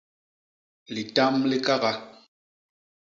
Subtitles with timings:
[0.93, 1.91] Litam li kaga.